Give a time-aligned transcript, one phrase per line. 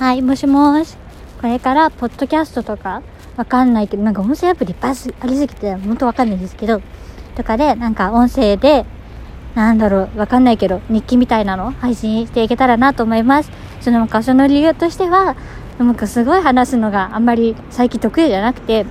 [0.00, 0.96] はい、もしもし。
[1.42, 3.02] これから、ポッドキャストとか、
[3.36, 6.80] わかんないけど、なんか音声アプリいっぱいありすぎて、ほんとわかんないんですけど、
[7.34, 8.86] とかで、なんか音声で、
[9.54, 13.50] なんだろう、わかんないけど、日記みたいなの配信していけたらなと思います。
[13.82, 15.36] そのなんか、その理由としては、
[15.78, 18.86] なんかすごい話すのがあんまり最近得意じゃなくて、っ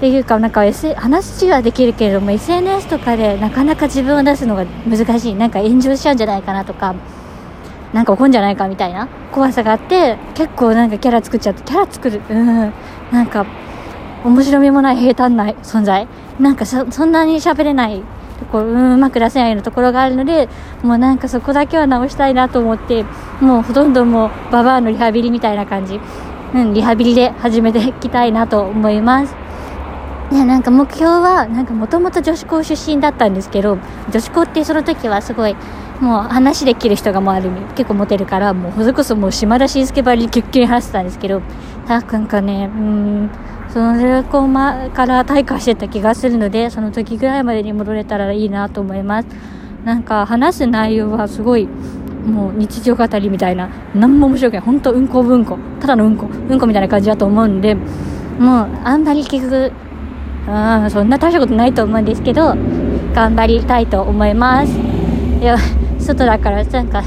[0.00, 5.34] ていうか、なんか、S、話はできるけれども、SNS とかでなかなか自分を出すのが難しい。
[5.36, 6.96] なんか炎上しちゃうんじゃないかなとか、
[7.92, 12.72] なんか怒んじゃないかみたいな怖さがあって、結構なんかキャラ作っちゃって、キャラ作る、うん、
[13.10, 13.46] なんか、
[14.24, 16.08] 面白みもない平坦な存在。
[16.40, 18.02] なんかそ、んなに喋れない
[18.38, 20.48] とこ、う、うまく出せないようなところがあるので、
[20.82, 23.04] もうなんかそこだけは直したいなと思って、
[23.40, 26.00] もうほとんどもう、ババアのリハビリみたいな感じ。
[26.54, 29.34] うん、リハビリで始めていきたいなと思います。
[30.30, 33.78] ね、なんか目標は、なんかもともと女子校出身だったんですけど、
[34.10, 35.56] 女子校ってその時はすごい、
[36.00, 41.42] もう話できる人がもうある結構モテるから、もうそれこそもう島田紳介ばりにキュッキュに話してたんですけど、
[41.88, 43.30] なんかね、うん、
[43.68, 49.28] その女子校まから退化してた気がするので、その時ぐらいまでに戻れたらいいなと思います。
[49.84, 51.66] なんか話す内容はすごい、
[52.26, 54.62] もう日常語りみたいな、何も面白くない。
[54.62, 55.58] ほんとうんこうんこ。
[55.80, 56.26] ただのうんこ。
[56.26, 59.72] うんこみたいな感じだと思うんで、もうあんまり結局、
[60.46, 62.54] うん、そんな大したことないと思うんですけど、
[63.14, 64.72] 頑張りたいと思います。
[65.40, 65.56] いや、
[66.08, 67.02] 外だからなんか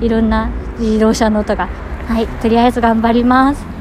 [0.00, 1.68] いろんな自動車の音が。
[2.08, 3.75] はい、とりあえず頑張ります。